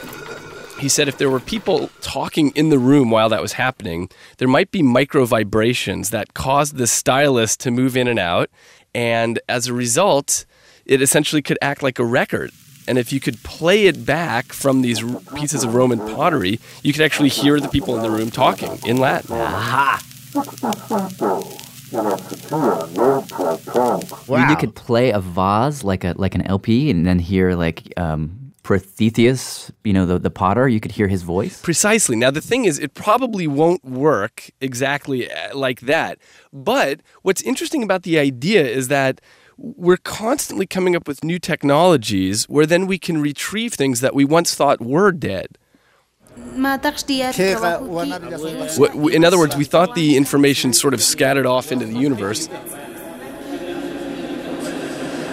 He 0.80 0.90
said 0.90 1.08
if 1.08 1.18
there 1.18 1.30
were 1.30 1.42
people 1.42 1.90
talking 2.02 2.52
in 2.52 2.70
the 2.70 2.80
room 2.80 3.12
while 3.12 3.30
that 3.30 3.42
was 3.42 3.54
happening, 3.54 4.10
there 4.38 4.48
might 4.48 4.72
be 4.72 4.82
micro 4.82 5.26
vibrations 5.26 6.10
that 6.10 6.34
caused 6.34 6.78
the 6.78 6.88
stylus 6.88 7.58
to 7.58 7.70
move 7.70 7.98
in 7.98 8.08
and 8.08 8.18
out. 8.18 8.50
And 8.96 9.40
as 9.48 9.68
a 9.68 9.74
result, 9.74 10.46
it 10.86 11.02
essentially 11.02 11.42
could 11.42 11.60
act 11.62 11.84
like 11.84 12.00
a 12.00 12.06
record. 12.06 12.52
And 12.90 12.98
if 12.98 13.14
you 13.14 13.20
could 13.20 13.44
play 13.44 13.86
it 13.86 14.04
back 14.04 14.52
from 14.52 14.82
these 14.82 15.04
r- 15.04 15.22
pieces 15.36 15.64
of 15.64 15.76
Roman 15.76 16.00
pottery, 16.00 16.60
you 16.82 16.92
could 16.92 17.04
actually 17.04 17.30
hear 17.30 17.60
the 17.60 17.70
people 17.70 17.96
in 17.96 18.02
the 18.02 18.10
room 18.10 18.32
talking 18.32 18.80
in 18.84 18.98
Latin. 18.98 19.36
Aha! 19.36 20.02
You, 24.28 24.50
you 24.50 24.56
could 24.56 24.74
play 24.74 25.12
a 25.12 25.20
vase 25.20 25.84
like 25.84 26.04
a 26.04 26.16
like 26.18 26.34
an 26.34 26.42
LP, 26.48 26.90
and 26.90 27.06
then 27.06 27.20
hear 27.20 27.54
like 27.54 27.94
um, 27.96 28.54
Prothetheus, 28.64 29.72
you 29.84 29.94
know, 29.94 30.06
the, 30.06 30.20
the 30.20 30.30
potter. 30.32 30.68
You 30.68 30.80
could 30.80 30.92
hear 30.92 31.08
his 31.08 31.22
voice. 31.22 31.62
Precisely. 31.62 32.16
Now, 32.16 32.32
the 32.32 32.42
thing 32.42 32.66
is, 32.66 32.80
it 32.80 32.94
probably 32.94 33.48
won't 33.48 33.84
work 33.86 34.50
exactly 34.62 35.32
uh, 35.32 35.56
like 35.56 35.82
that. 35.82 36.18
But 36.52 37.02
what's 37.22 37.42
interesting 37.44 37.84
about 37.84 38.02
the 38.02 38.18
idea 38.20 38.66
is 38.66 38.88
that 38.88 39.22
we're 39.62 39.98
constantly 39.98 40.66
coming 40.66 40.96
up 40.96 41.08
with 41.08 41.24
new 41.24 41.38
technologies 41.38 42.46
where 42.46 42.66
then 42.66 42.88
we 42.88 42.98
can 42.98 43.22
retrieve 43.22 43.74
things 43.74 44.00
that 44.00 44.16
we 44.16 44.24
once 44.24 44.56
thought 44.56 44.80
were 44.80 45.12
dead. 45.12 45.58
In 46.56 46.66
other 49.26 49.38
words, 49.38 49.58
we 49.58 49.66
thought 49.66 49.96
the 49.96 50.16
information 50.16 50.72
sort 50.72 50.94
of 50.94 51.02
scattered 51.02 51.46
off 51.46 51.72
into 51.74 51.86
the 51.86 51.98
universe. 51.98 52.48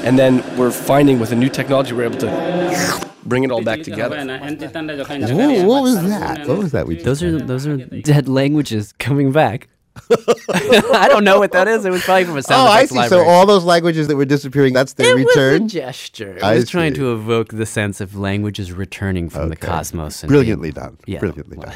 And 0.04 0.18
then 0.18 0.42
we're 0.56 0.72
finding 0.72 1.20
with 1.20 1.30
a 1.32 1.36
new 1.36 1.48
technology, 1.48 1.92
we're 1.92 2.04
able 2.04 2.18
to 2.18 3.10
bring 3.24 3.44
it 3.44 3.50
all 3.52 3.62
back 3.62 3.82
together. 3.82 4.16
Whoa, 4.24 5.64
what 5.64 5.82
was 5.82 6.02
that? 6.02 6.46
What 6.48 6.58
was 6.58 6.72
that? 6.72 6.86
We 6.86 6.96
Those 6.96 7.22
are 7.22 7.38
those 7.38 7.66
are 7.66 7.76
dead 7.76 8.28
languages 8.28 8.92
coming 8.98 9.30
back. 9.32 9.68
I 10.94 11.08
don't 11.08 11.24
know 11.24 11.38
what 11.38 11.52
that 11.52 11.68
is. 11.68 11.84
It 11.84 11.90
was 11.90 12.02
probably 12.02 12.24
from 12.24 12.36
a 12.36 12.42
sound 12.42 12.68
oh, 12.68 12.70
I 12.70 12.84
see. 12.86 12.94
library. 12.94 13.24
So 13.24 13.28
all 13.30 13.46
those 13.46 13.64
languages 13.64 14.08
that 14.08 14.16
were 14.16 14.24
disappearing, 14.24 14.72
that's 14.72 14.92
their 14.94 15.18
it 15.18 15.26
return. 15.26 15.64
was 15.64 15.74
a 15.74 15.78
gesture. 15.80 16.38
I 16.42 16.52
I 16.52 16.54
was 16.56 16.68
trying 16.68 16.94
to 16.94 17.12
evoke 17.12 17.48
the 17.48 17.66
sense 17.66 18.00
of 18.00 18.16
languages 18.16 18.72
returning 18.72 19.28
from 19.28 19.48
the 19.48 19.56
cosmos. 19.56 20.22
And 20.22 20.28
Brilliantly 20.28 20.70
being- 20.70 20.84
done. 20.84 20.98
Yeah. 21.06 21.20
Brilliantly 21.20 21.58
done. 21.58 21.74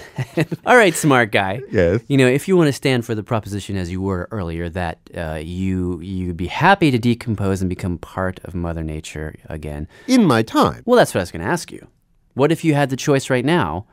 All 0.67 0.77
right, 0.77 0.95
smart 0.95 1.33
guy. 1.33 1.61
Yes. 1.71 2.01
You 2.09 2.17
know, 2.17 2.27
if 2.27 2.49
you 2.49 2.57
want 2.57 2.69
to 2.69 2.73
stand 2.73 3.05
for 3.05 3.15
the 3.15 3.23
proposition 3.23 3.77
as 3.77 3.91
you 3.91 4.01
were 4.01 4.29
earlier 4.31 4.69
that 4.71 4.99
uh, 5.17 5.41
you 5.43 6.01
you'd 6.01 6.37
be 6.37 6.47
happy 6.47 6.91
to 6.91 6.99
decompose 6.99 7.61
and 7.61 7.69
become 7.69 7.99
part 7.99 8.41
of 8.45 8.55
Mother 8.55 8.83
Nature 8.83 9.35
again. 9.49 9.89
In 10.07 10.25
my 10.25 10.43
time. 10.43 10.83
Well, 10.87 10.97
that's 10.97 11.15
what 11.15 11.21
I 11.21 11.23
was 11.23 11.31
going 11.31 11.43
to 11.43 11.51
ask 11.51 11.73
you. 11.73 11.87
What 12.35 12.53
if 12.53 12.65
you 12.65 12.75
had 12.75 12.91
the 12.91 12.97
choice 12.97 13.29
right 13.31 13.45
now 13.45 13.87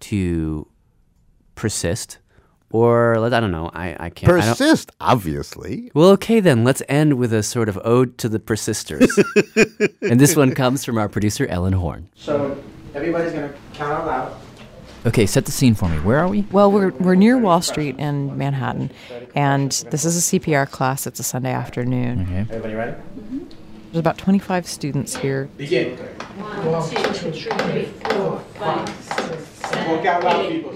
to 0.00 0.66
persist, 1.54 2.18
or 2.72 3.18
let 3.20 3.32
I 3.32 3.40
don't 3.40 3.52
know. 3.52 3.70
I 3.72 3.96
I 4.00 4.10
can't 4.10 4.32
I 4.32 4.40
Persist, 4.40 4.90
obviously. 5.00 5.90
well, 5.94 6.08
okay 6.10 6.40
then. 6.40 6.64
Let's 6.64 6.82
end 6.88 7.14
with 7.18 7.32
a 7.32 7.42
sort 7.42 7.68
of 7.68 7.78
ode 7.84 8.18
to 8.18 8.28
the 8.28 8.40
persisters, 8.40 9.16
and 10.02 10.18
this 10.18 10.34
one 10.34 10.54
comes 10.54 10.84
from 10.84 10.98
our 10.98 11.08
producer 11.08 11.46
Ellen 11.46 11.74
Horne. 11.74 12.08
So 12.16 12.60
everybody's 12.94 13.32
gonna 13.32 13.52
count 13.74 13.92
out 13.92 14.06
loud. 14.06 14.36
Okay, 15.04 15.26
set 15.26 15.46
the 15.46 15.52
scene 15.52 15.74
for 15.74 15.88
me. 15.88 15.98
Where 15.98 16.18
are 16.18 16.28
we? 16.28 16.42
Well, 16.52 16.70
we're, 16.70 16.90
we're 16.90 17.16
near 17.16 17.36
Wall 17.36 17.60
Street 17.60 17.98
in 17.98 18.38
Manhattan, 18.38 18.92
and 19.34 19.72
this 19.90 20.04
is 20.04 20.32
a 20.32 20.38
CPR 20.38 20.70
class. 20.70 21.08
It's 21.08 21.18
a 21.18 21.24
Sunday 21.24 21.52
afternoon. 21.52 22.22
Okay. 22.22 22.38
Everybody 22.42 22.74
ready? 22.74 23.02
There's 23.90 23.98
about 23.98 24.16
25 24.16 24.66
students 24.68 25.16
here. 25.16 25.50
Begin. 25.56 25.96
One, 25.96 26.88
two, 26.88 27.32
three, 27.32 27.84
four, 27.84 28.38
five, 28.54 28.88
six, 28.88 29.44
seven, 29.68 29.96
Walk 29.96 30.06
out 30.06 30.22
loud, 30.22 30.48
people. 30.48 30.72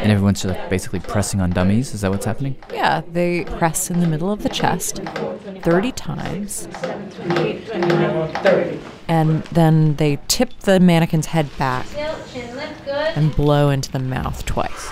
And 0.00 0.10
everyone's 0.10 0.42
just 0.42 0.70
basically 0.70 1.00
pressing 1.00 1.40
on 1.40 1.50
dummies. 1.50 1.92
Is 1.94 2.00
that 2.00 2.10
what's 2.10 2.24
happening? 2.24 2.56
Yeah, 2.72 3.02
they 3.12 3.44
press 3.44 3.90
in 3.90 4.00
the 4.00 4.06
middle 4.06 4.32
of 4.32 4.42
the 4.42 4.48
chest 4.48 5.00
30 5.62 5.92
times. 5.92 6.68
And 9.08 9.42
then 9.44 9.96
they 9.96 10.18
tip 10.28 10.58
the 10.60 10.80
mannequin's 10.80 11.26
head 11.26 11.48
back 11.58 11.86
and 13.14 13.34
blow 13.36 13.68
into 13.68 13.92
the 13.92 13.98
mouth 13.98 14.44
twice. 14.46 14.90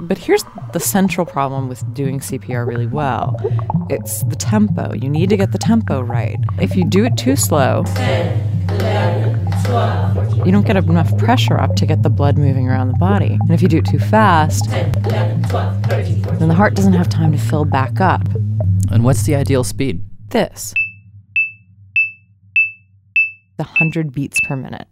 But 0.00 0.18
here's 0.18 0.44
the 0.72 0.80
central 0.80 1.24
problem 1.24 1.68
with 1.68 1.94
doing 1.94 2.18
CPR 2.18 2.66
really 2.66 2.88
well 2.88 3.36
it's 3.88 4.22
the 4.24 4.36
tempo. 4.36 4.94
You 4.94 5.08
need 5.08 5.28
to 5.30 5.36
get 5.36 5.52
the 5.52 5.58
tempo 5.58 6.00
right. 6.00 6.38
If 6.60 6.74
you 6.76 6.84
do 6.84 7.04
it 7.04 7.16
too 7.16 7.36
slow, 7.36 7.84
you 10.44 10.52
don't 10.52 10.66
get 10.66 10.76
enough 10.76 11.16
pressure 11.18 11.58
up 11.58 11.76
to 11.76 11.86
get 11.86 12.02
the 12.02 12.10
blood 12.10 12.36
moving 12.36 12.68
around 12.68 12.88
the 12.88 12.98
body. 12.98 13.38
And 13.40 13.50
if 13.50 13.62
you 13.62 13.68
do 13.68 13.78
it 13.78 13.86
too 13.86 13.98
fast, 13.98 14.70
then 14.70 16.48
the 16.48 16.54
heart 16.54 16.74
doesn't 16.74 16.92
have 16.94 17.08
time 17.08 17.32
to 17.32 17.38
fill 17.38 17.64
back 17.64 18.00
up. 18.00 18.26
And 18.90 19.04
what's 19.04 19.24
the 19.24 19.34
ideal 19.34 19.64
speed? 19.64 20.04
This. 20.28 20.74
The 23.58 23.64
100 23.64 24.12
beats 24.12 24.40
per 24.48 24.56
minute. 24.56 24.88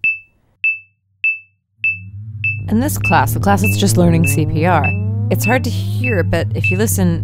In 2.68 2.80
this 2.80 2.98
class, 2.98 3.34
the 3.34 3.40
class 3.40 3.62
that's 3.62 3.76
just 3.76 3.96
learning 3.96 4.24
CPR, 4.24 5.30
it's 5.32 5.44
hard 5.44 5.64
to 5.64 5.70
hear, 5.70 6.22
but 6.22 6.46
if 6.56 6.70
you 6.70 6.76
listen, 6.76 7.22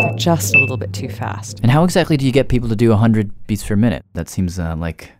they're 0.00 0.14
just 0.14 0.54
a 0.54 0.58
little 0.58 0.76
bit 0.76 0.92
too 0.92 1.08
fast. 1.08 1.60
And 1.62 1.70
how 1.70 1.84
exactly 1.84 2.16
do 2.16 2.24
you 2.26 2.32
get 2.32 2.48
people 2.48 2.68
to 2.68 2.76
do 2.76 2.90
100 2.90 3.46
beats 3.46 3.64
per 3.66 3.76
minute? 3.76 4.04
That 4.14 4.28
seems 4.28 4.58
uh, 4.58 4.76
like 4.76 5.12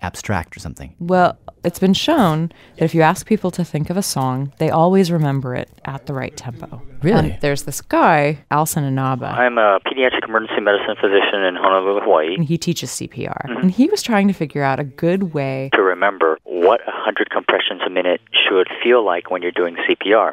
abstract 0.00 0.56
or 0.56 0.60
something. 0.60 0.94
Well, 1.00 1.36
it's 1.64 1.80
been 1.80 1.94
shown 1.94 2.52
that 2.76 2.84
if 2.84 2.94
you 2.94 3.02
ask 3.02 3.26
people 3.26 3.50
to 3.50 3.64
think 3.64 3.90
of 3.90 3.96
a 3.96 4.02
song, 4.02 4.52
they 4.58 4.70
always 4.70 5.10
remember 5.10 5.56
it 5.56 5.68
at 5.86 6.06
the 6.06 6.14
right 6.14 6.36
tempo. 6.36 6.80
Really? 7.02 7.32
And 7.32 7.40
there's 7.40 7.64
this 7.64 7.80
guy, 7.80 8.44
Alson 8.50 8.84
Inaba, 8.84 9.26
I'm 9.26 9.58
a 9.58 9.80
pediatric 9.86 10.24
emergency 10.28 10.60
medicine 10.60 10.94
physician 11.00 11.42
in 11.42 11.56
Honolulu, 11.56 12.00
Hawaii. 12.02 12.34
and 12.34 12.44
he 12.44 12.56
teaches 12.58 12.90
CPR. 12.90 13.58
And 13.60 13.70
he 13.72 13.86
was 13.88 14.02
trying 14.02 14.28
to 14.28 14.34
figure 14.34 14.62
out 14.62 14.78
a 14.78 14.84
good 14.84 15.34
way 15.34 15.70
To 15.74 15.82
remember 15.82 16.38
what 16.44 16.80
100 16.86 17.30
compressions 17.30 17.82
a 17.84 17.90
minute 17.90 18.20
should 18.48 18.68
feel 18.82 19.04
like 19.04 19.30
when 19.32 19.42
you're 19.42 19.50
doing 19.52 19.76
CPR. 19.88 20.32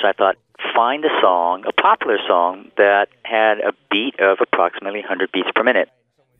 So 0.00 0.08
I 0.08 0.12
thought, 0.12 0.36
find 0.74 1.04
a 1.04 1.20
song, 1.20 1.64
a 1.66 1.72
popular 1.72 2.18
song, 2.26 2.70
that 2.76 3.08
had 3.24 3.58
a 3.60 3.72
beat 3.90 4.18
of 4.20 4.38
approximately 4.40 5.00
100 5.00 5.32
beats 5.32 5.48
per 5.54 5.62
minute. 5.62 5.88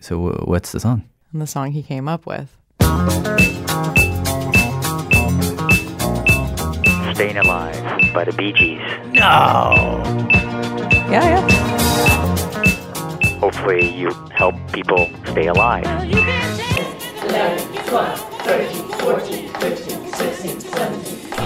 So, 0.00 0.33
what's 0.45 0.73
the 0.73 0.80
song? 0.80 1.04
and 1.33 1.40
the 1.40 1.47
song 1.47 1.73
he 1.73 1.83
came 1.83 2.09
up 2.09 2.26
with. 2.26 2.57
Staying 7.14 7.37
Alive 7.37 8.14
by 8.14 8.25
the 8.25 8.35
Bee 8.37 8.52
Gees. 8.52 8.80
No! 9.12 10.02
Yeah, 11.11 11.25
yeah. 11.25 11.49
Hopefully, 13.38 13.95
you 13.95 14.11
help 14.35 14.54
people 14.73 15.11
stay 15.26 15.47
alive. 15.47 15.87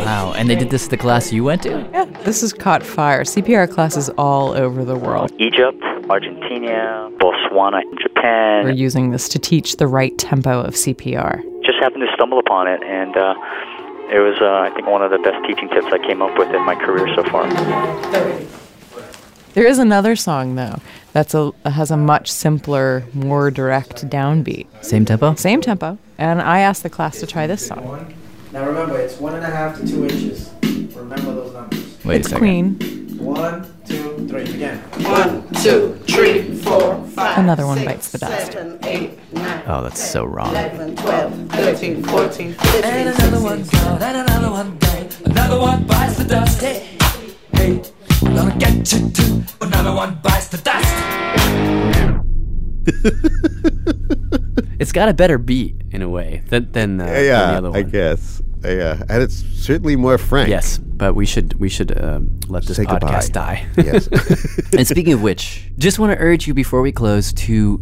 Wow. 0.04 0.32
And 0.36 0.48
they 0.48 0.56
did 0.56 0.70
this 0.70 0.84
at 0.84 0.90
the 0.90 0.96
class 0.96 1.32
you 1.32 1.44
went 1.44 1.62
to? 1.62 1.88
Yeah, 1.92 2.04
this 2.24 2.40
has 2.40 2.52
caught 2.52 2.82
fire. 2.82 3.22
CPR 3.22 3.70
classes 3.70 4.10
all 4.18 4.52
over 4.52 4.84
the 4.84 4.96
world 4.96 5.32
Egypt, 5.38 5.82
Argentina, 6.10 7.10
Botswana, 7.18 7.82
Japan. 8.00 8.64
We're 8.64 8.72
using 8.72 9.10
this 9.10 9.28
to 9.30 9.38
teach 9.38 9.76
the 9.76 9.86
right 9.86 10.16
tempo 10.18 10.60
of 10.60 10.74
CPR. 10.74 11.42
Just 11.64 11.78
happened 11.80 12.02
to 12.02 12.12
stumble 12.14 12.38
upon 12.38 12.68
it, 12.68 12.82
and 12.82 13.16
uh, 13.16 13.34
it 14.10 14.20
was, 14.20 14.36
uh, 14.40 14.70
I 14.70 14.70
think, 14.74 14.86
one 14.86 15.02
of 15.02 15.10
the 15.10 15.18
best 15.18 15.44
teaching 15.46 15.68
tips 15.68 15.86
I 15.86 15.98
came 15.98 16.22
up 16.22 16.36
with 16.38 16.52
in 16.54 16.64
my 16.64 16.74
career 16.74 17.08
so 17.14 17.22
far. 17.24 17.48
There 19.54 19.66
is 19.66 19.78
another 19.78 20.16
song 20.16 20.56
though 20.56 20.80
that's 21.12 21.32
a 21.32 21.52
has 21.64 21.92
a 21.92 21.96
much 21.96 22.30
simpler, 22.30 23.04
more 23.14 23.52
direct 23.52 24.08
downbeat. 24.10 24.66
Same 24.84 25.04
tempo? 25.04 25.36
Same 25.36 25.60
tempo. 25.60 25.96
And 26.18 26.42
I 26.42 26.58
asked 26.58 26.82
the 26.82 26.90
class 26.90 27.20
to 27.20 27.26
try 27.26 27.46
this 27.46 27.64
song. 27.64 28.12
Now 28.54 28.66
remember, 28.68 28.96
it's 29.00 29.18
one 29.18 29.34
and 29.34 29.42
a 29.42 29.50
half 29.50 29.80
to 29.80 29.84
two 29.84 30.04
inches. 30.04 30.48
Remember 30.94 31.34
those 31.34 31.52
numbers. 31.52 32.04
Wait 32.04 32.18
it's 32.18 32.28
a 32.28 32.30
second. 32.30 32.78
Queen. 32.78 33.18
One, 33.18 33.66
two, 33.84 34.28
three, 34.28 34.42
again. 34.42 34.78
One, 35.02 35.52
two, 35.54 35.98
three, 36.06 36.54
four, 36.58 37.04
five. 37.08 37.38
Another 37.38 37.66
one 37.66 37.78
six, 37.78 37.90
bites 37.90 38.12
the 38.12 38.18
dust. 38.18 38.52
Seven, 38.52 38.78
eight, 38.84 39.18
nine. 39.32 39.64
Oh, 39.66 39.82
that's 39.82 40.00
so 40.00 40.24
wrong. 40.24 40.50
11, 40.50 40.94
12, 40.94 41.50
13, 41.50 42.04
14, 42.04 42.52
15, 42.54 42.84
And 42.84 43.08
another 43.08 43.42
one 43.42 43.64
16, 43.64 43.98
down, 43.98 44.14
and 44.14 44.30
another 44.30 44.50
one 44.52 44.78
down. 44.78 45.08
Another 45.24 45.58
one 45.58 45.84
bites 45.88 46.18
the 46.18 46.24
dust. 46.24 46.60
Hey, 46.60 46.96
hey, 47.54 47.82
we're 48.22 48.36
gonna 48.36 48.56
get 48.56 48.92
you 48.92 49.10
too. 49.10 49.42
Another 49.62 49.92
one 49.92 50.20
bites 50.22 50.46
the 50.46 50.58
dust. 50.58 50.94
It's 54.78 54.92
got 54.92 55.08
a 55.08 55.14
better 55.14 55.38
beat 55.38 55.76
in 55.92 56.02
a 56.02 56.08
way 56.08 56.42
than 56.48 56.70
than, 56.72 57.00
uh, 57.00 57.06
than 57.06 57.14
the 57.14 57.30
other 57.32 57.70
one. 57.70 57.78
I 57.78 57.82
guess. 57.82 58.42
Yeah, 58.64 59.02
and 59.08 59.22
it's 59.22 59.36
certainly 59.36 59.96
more 59.96 60.18
frank. 60.18 60.48
Yes, 60.48 60.78
but 60.78 61.14
we 61.14 61.26
should 61.26 61.54
we 61.54 61.68
should 61.68 61.98
um, 62.02 62.38
let 62.48 62.64
this 62.64 62.76
Say 62.76 62.84
podcast 62.84 63.32
goodbye. 63.32 63.66
die. 63.74 63.82
Yes. 63.84 64.06
and 64.72 64.86
speaking 64.86 65.12
of 65.12 65.22
which, 65.22 65.70
just 65.78 65.98
want 65.98 66.12
to 66.12 66.18
urge 66.18 66.46
you 66.46 66.54
before 66.54 66.80
we 66.82 66.92
close 66.92 67.32
to 67.32 67.80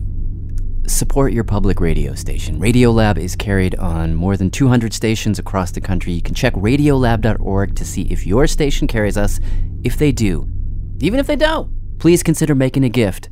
support 0.86 1.32
your 1.32 1.44
public 1.44 1.80
radio 1.80 2.14
station. 2.14 2.58
Radiolab 2.58 3.16
is 3.16 3.36
carried 3.36 3.76
on 3.76 4.14
more 4.14 4.36
than 4.36 4.50
200 4.50 4.92
stations 4.92 5.38
across 5.38 5.70
the 5.70 5.80
country. 5.80 6.12
You 6.12 6.22
can 6.22 6.34
check 6.34 6.54
radiolab.org 6.54 7.76
to 7.76 7.84
see 7.84 8.02
if 8.02 8.26
your 8.26 8.46
station 8.48 8.88
carries 8.88 9.16
us. 9.16 9.38
If 9.84 9.96
they 9.96 10.10
do, 10.12 10.48
even 11.00 11.20
if 11.20 11.26
they 11.26 11.36
don't, 11.36 11.70
please 11.98 12.22
consider 12.22 12.54
making 12.54 12.84
a 12.84 12.88
gift 12.88 13.28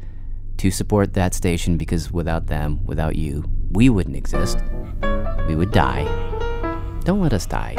to 0.59 0.71
support 0.71 1.15
that 1.15 1.35
station 1.35 1.77
because 1.77 2.13
without 2.13 2.47
them, 2.47 2.85
without 2.85 3.17
you, 3.17 3.45
we 3.71 3.89
wouldn't 3.89 4.17
exist. 4.17 4.59
We 5.49 5.57
would 5.57 5.73
die. 5.73 6.30
Don't 7.05 7.21
let 7.21 7.33
us 7.33 7.47
die. 7.47 7.77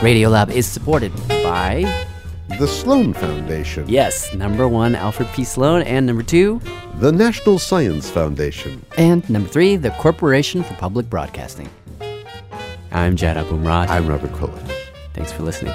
Radiolab 0.00 0.50
is 0.50 0.66
supported 0.66 1.12
by 1.28 1.84
the 2.58 2.66
Sloan 2.68 3.12
Foundation. 3.12 3.88
Yes, 3.88 4.32
number 4.34 4.68
one, 4.68 4.94
Alfred 4.94 5.28
P. 5.34 5.44
Sloan, 5.44 5.82
and 5.82 6.06
number 6.06 6.22
two, 6.22 6.60
The 7.00 7.10
National 7.12 7.58
Science 7.58 8.10
Foundation. 8.10 8.84
and 8.98 9.28
number 9.30 9.48
three, 9.48 9.76
the 9.76 9.90
Corporation 9.92 10.62
for 10.62 10.74
Public 10.74 11.08
Broadcasting. 11.10 11.68
I'm 12.92 13.16
Jad 13.16 13.36
Abumrad. 13.36 13.88
I'm 13.88 14.06
Robert 14.06 14.32
Krulwich. 14.32 14.72
Thanks 15.14 15.32
for 15.32 15.42
listening. 15.42 15.74